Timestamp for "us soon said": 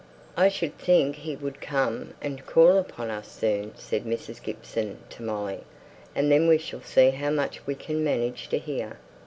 3.11-4.03